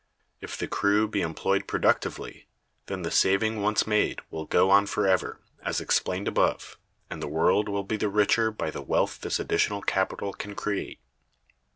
If 0.39 0.57
the 0.57 0.67
crew 0.67 1.07
be 1.07 1.21
employed 1.21 1.67
productively, 1.67 2.47
then 2.87 3.03
the 3.03 3.11
saving 3.11 3.61
once 3.61 3.85
made 3.85 4.19
will 4.31 4.45
go 4.45 4.71
on 4.71 4.87
forever, 4.87 5.39
as 5.63 5.79
explained 5.79 6.27
above, 6.27 6.79
and 7.11 7.21
the 7.21 7.27
world 7.27 7.69
will 7.69 7.83
be 7.83 7.97
the 7.97 8.09
richer 8.09 8.49
by 8.49 8.71
the 8.71 8.81
wealth 8.81 9.21
this 9.21 9.39
additional 9.39 9.83
capital 9.83 10.33
can 10.33 10.55
create. 10.55 10.97